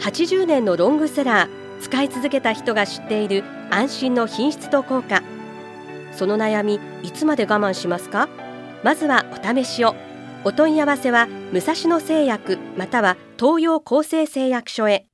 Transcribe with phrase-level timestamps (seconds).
[0.00, 5.22] 80年のロングセラー使い続けた人が知っている安心の品質と効果。
[6.12, 8.28] その悩みいつまで我慢しますか？
[8.82, 9.94] まずはお試しを。
[10.42, 15.06] お問い合わせは武蔵野製薬または東洋厚生製薬所へ。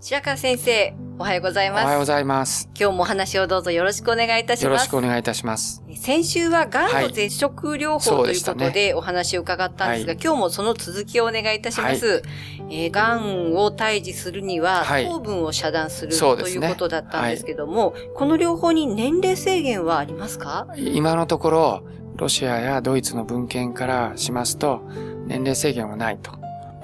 [0.00, 2.68] 白川先生おはようございおはようごますざいます。
[2.76, 5.84] 今日もお話をどうぞよろしくお願いいたしよろますしくお願いいたします。
[5.94, 10.18] 先週はがんはいの絶食療そ法ということうでお話を伺ったんですが、はい。
[10.20, 12.22] 今日もその続きをお願いいたします。
[12.68, 15.06] えーがんを退治するにははい。
[15.06, 20.66] 糖分を遮断する、ということだったんですけども、この療法に年齢制限はありますか？
[20.76, 21.82] 今のところ、
[22.16, 24.82] ロシアやドイツの文献からしますと、
[25.26, 26.32] 年齢制限はないと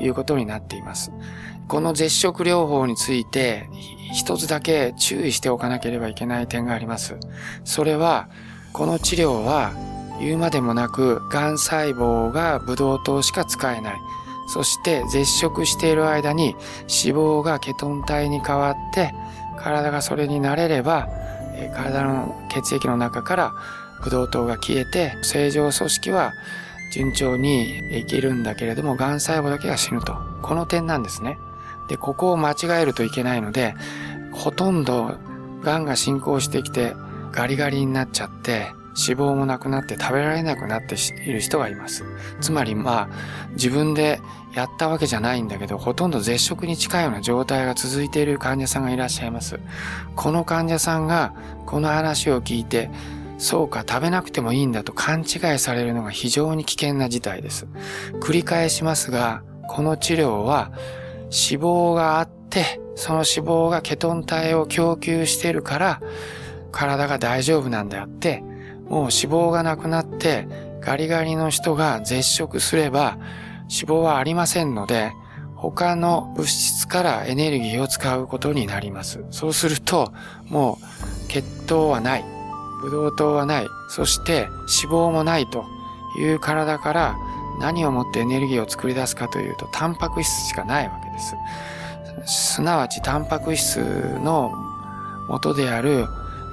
[0.01, 1.13] いうことになっています。
[1.69, 3.69] この絶食療法について、
[4.13, 7.17] 一つだけ注意しておかなければいけない点があります。
[7.65, 8.29] それは、
[8.73, 9.73] この治療は
[10.21, 13.95] 言うまでもなく、癌細胞がブドウ糖しか使えない。
[14.53, 16.57] そして絶食している間に
[17.05, 19.15] 脂肪がケトン体に変わって、
[19.57, 21.09] 体がそれに慣れれば、
[21.77, 23.53] 体の血液の中から
[24.03, 26.33] ブドウ糖が消えて、正常組織は
[26.91, 30.17] 順調に生きるんだけれども、癌細胞だけが死ぬと。
[30.43, 31.39] この点なんですね。
[31.89, 33.75] で、ここを間違えるといけないので、
[34.33, 35.17] ほとんど
[35.63, 36.95] 癌が進行してきて
[37.33, 42.05] ガリガリになっちゃって、脂肪もなくなって食べられなくなっている人がいます。
[42.41, 43.09] つまりまあ、
[43.53, 44.21] 自分で
[44.55, 49.61] やったわけじゃないんだけど、ほとんど絶食に近いような状態が続いている患者さんがいらっしゃいます。
[50.17, 51.33] この患者さんが
[51.67, 52.91] この話を聞いて、
[53.41, 57.67] そうか食べなくてもいいんだと勘違いされるのが非常に危険な事態です。
[58.21, 60.71] 繰り返しますが、この治療は
[61.25, 66.03] 脂肪があって、その脂肪がケトン体を供給しているから、
[66.71, 68.43] 体が大丈夫なんであって、
[68.91, 70.47] もう脂肪がなくなって、
[70.83, 73.17] ガリガリの人が絶食すれば、
[73.71, 75.13] 脂肪はありませんので、
[75.57, 79.25] 他の物質からエネルギーを使うことになります。
[79.31, 80.13] そうすると、
[80.47, 82.40] もう血糖はない。
[82.81, 83.69] ブドウ糖はない。
[83.89, 84.49] そして
[84.83, 85.65] 脂肪もないと
[86.19, 87.17] いう体から
[87.61, 91.37] 何をもってエネルギーを作り出すかというと、タンパク質しかないわけです。
[92.27, 93.79] すなわちタンパク質
[94.23, 94.53] の
[95.29, 96.07] 元である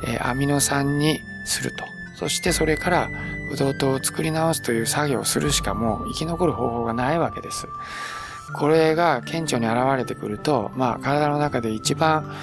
[0.06, 1.84] えアミノ酸にすると。
[2.16, 3.10] そしてそれから
[3.50, 7.68] ブドウ糖を作り直すという作業をするしかもう生き残る方法がないわけです。
[8.54, 12.34] これが顕著に現れてくると、まあ体の中で一番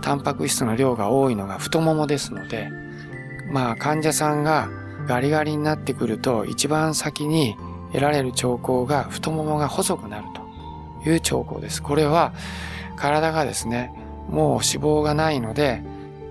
[0.00, 2.70] タンパク質の量が多いのが太ももですので、
[3.50, 4.68] まあ患者さんが
[5.06, 7.56] ガリガリになってくると一番先に
[7.92, 10.24] 得られる兆候が太ももが細くなる
[11.02, 11.82] という兆候です。
[11.82, 12.32] これは
[12.96, 13.92] 体がですね、
[14.28, 15.82] もう脂肪がないので、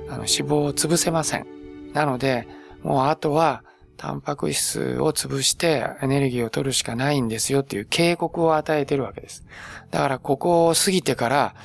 [0.08, 1.47] あの脂肪を潰せません。
[1.94, 2.47] なので、
[2.84, 3.63] もうあとは
[3.97, 9.44] タンパク質を潰してエネルギーを取るしかないんですよっていう警告を与えてるわけです。
[9.91, 11.56] だからここを過ぎてから、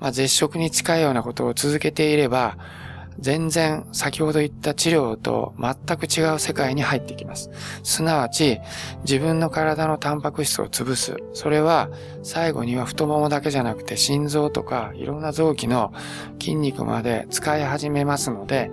[0.00, 2.58] まあ、絶食に近いようなことを続けていれば、
[3.18, 7.50] 全然先ほど言った治療と全く違う世界に入ってきます。
[7.82, 8.60] すなわち、
[9.02, 11.16] 自分の体のタンパク質を潰す。
[11.32, 11.90] それは
[12.22, 15.92] 最後には太ももだけじゃなくて心臓とかいろんな臓器の
[16.38, 18.70] 筋肉まで使い始めますので、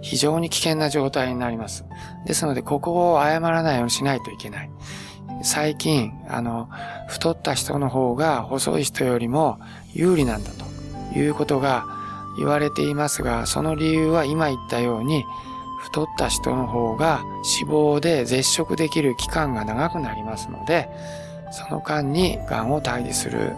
[0.00, 1.84] 非常に危険な状態になります。
[2.26, 4.70] ですので、ここを誤らないようにしないといけない。
[5.44, 6.68] 最近、あの、
[7.08, 9.58] 太った人の方が細い人よりも
[9.92, 12.01] 有利なんだということが
[12.36, 15.24] 言われていますが、その理由は今言ったように、
[15.82, 17.22] 太った人の方が
[17.58, 20.88] 脂肪で絶食できる期間が長くなりますので、
[21.50, 23.56] その間に癌を退治する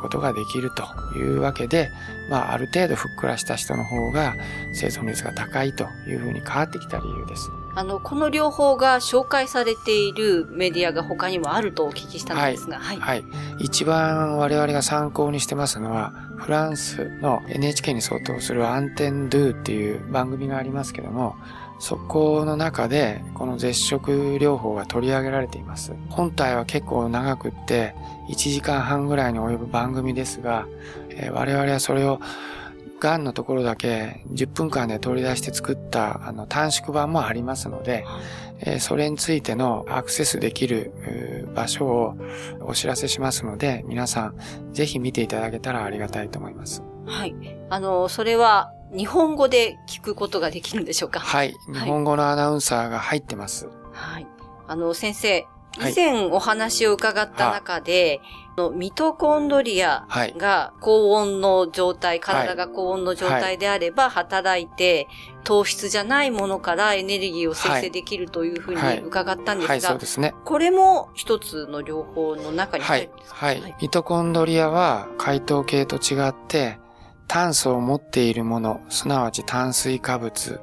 [0.00, 0.84] ことができると
[1.18, 1.90] いうわけで、
[2.30, 4.34] まあ、ある程度ふっくらした人の方が
[4.72, 7.50] 生存率が高いというふうに変わってきた理由です。
[7.78, 12.96] あの、この療法が紹介されているメディアが他にもあるとお聞きしたのですが、はい。
[12.98, 13.24] はい。
[13.60, 21.36] 一番我々が参考にしてますのは、フランスの NHK に相当するアンテンドゥっていう番組がありますけども、
[21.78, 25.92] そこの中でこの絶食療法が取り上げられています。
[26.08, 27.94] 本体は結構長くって
[28.28, 30.66] 1時間半ぐらいに及ぶ番組ですが、
[31.10, 32.20] えー我々はそれを
[32.98, 38.04] 癌のところだけ10分間で取り出して作ったあの短縮版もありますので、
[38.60, 42.16] えーそれについてのアクセスできる場所を
[42.62, 44.34] お知らせしますので、皆さん
[44.72, 46.82] ぜひ見ていただけたらありがたいと思います。
[47.06, 47.34] はい。
[47.70, 51.20] あの、それは日本語で聞くことができるんでしょうか？
[51.20, 51.54] はい。
[51.72, 53.68] 日本語のアナウンサーが入ってます。
[53.92, 54.26] はい。
[54.66, 60.34] あの、先生、はい以前お話を伺った中で、あのミトコンドリアはい。
[60.36, 65.06] が高温の状態、体が高温の状態であれば働いて、
[65.44, 70.34] 糖質じゃないものからエネルギーを生成できるというふうはいに伺ったんですはい、が、そうですね。
[70.44, 73.30] これも一つの療法の中にはい入るんです。
[73.30, 73.46] か？
[73.46, 73.76] はい。
[73.80, 76.78] ミトコンドリアは解糖系と違って、
[77.28, 80.60] 炭素を持っているもの、すなわち炭水化物、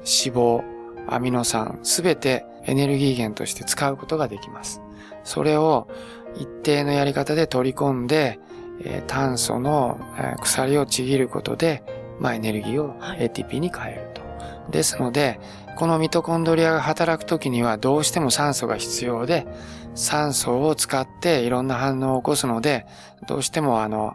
[0.00, 0.62] 脂肪、
[1.08, 4.82] アミノ酸、すべてエネルギー源として使うことができます。
[5.24, 5.88] それを
[6.36, 8.38] 一定のやり方で取り込んで、
[8.82, 11.82] えー炭素のえー鎖をちぎることで、
[12.20, 14.22] まあ、エネルギーをはい ATP に変えると。
[14.70, 15.40] ですので、
[15.76, 19.46] このミトコンドリアが働くときにはどうしても酸素が必要で、
[19.94, 22.86] 酸素を使っていろんな反応を起こすので、
[23.26, 24.14] どうしてもあの、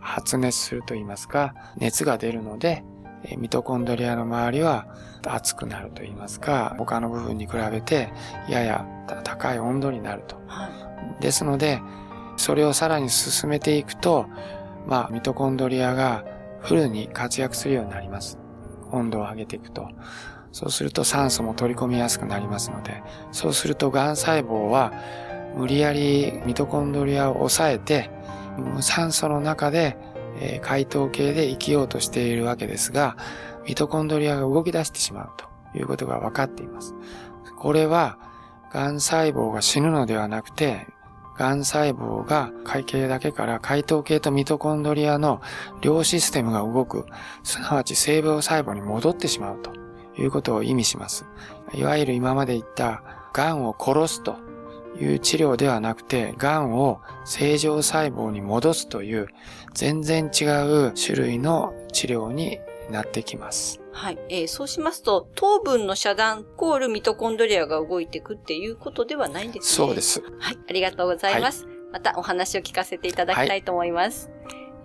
[0.00, 2.84] 発熱すると言いますか、熱が出るので、
[3.24, 4.86] えーミトコンドリアの周りは
[5.26, 8.12] 熱くなると言いますか、他の部分に比べて
[8.48, 8.86] やや
[9.24, 10.36] 高い温度になると。
[10.46, 10.68] は
[11.18, 11.22] い。
[11.22, 11.80] ですので、
[12.36, 14.26] それをさらに進めていくと、
[14.86, 16.24] まあ、ミトコンドリアが
[16.60, 18.38] フルに活躍するようになります。
[18.90, 19.88] 温度を上げていくと。
[20.52, 24.92] そうすると酸素も取り込みやすくなりますので、そうすると癌細胞は
[25.54, 28.10] 無理やりミトコンドリアを抑えて、
[28.56, 29.96] 無酸素の中で、
[30.40, 33.16] えー解糖系で生きようとしているわけですが、
[33.66, 36.94] ミトコンドリアが動き出してしまうということが分かっています。
[37.58, 38.18] これは、
[38.72, 40.86] 癌細胞が死ぬのではなくて、
[41.36, 45.40] 癌細胞が会系だけから解糖系とミトコンドリアの
[45.80, 47.06] 両システムが動く、
[47.42, 49.72] すなわち細胞細胞に戻ってしまうと
[50.20, 51.24] いうことを意味します。
[51.74, 53.02] いわゆる今まで言った
[53.32, 54.36] 癌を殺すと
[55.00, 59.28] いう治療ではなくて、癌を正常細胞に戻すという
[59.74, 62.58] 全然違う種類の治療に
[62.90, 63.80] なってきます。
[63.92, 64.18] はい。
[64.28, 69.86] えーそうしますと、糖分の遮断イコールミトコンドリアが動いていくっていうことではないんですね。
[69.86, 70.00] そうで。
[70.00, 70.22] す。
[70.38, 70.58] はい。
[70.68, 71.66] ありがとうございます。
[71.92, 74.30] またお話を聞かせていただきたいと思います。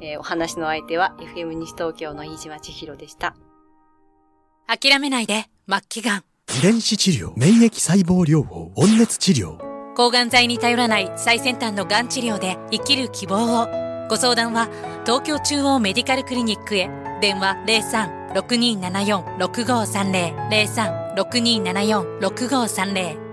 [0.02, 3.36] えーお話の相手は FM 西東京の飯島千尋でした。
[4.68, 6.24] 諦めないで、末期がん。
[6.58, 9.65] 遺伝子治療、免疫細胞療法、温熱治療。
[9.96, 13.68] 抗がん剤に頼らない最先端のがん治療で生きる希望を。
[14.10, 14.68] ご相談は、
[15.06, 16.90] 東京中央メディカルクリニックへ。
[17.22, 17.56] 電話
[18.34, 21.16] 03-6274-6530。
[21.16, 23.25] 03-6274-6530。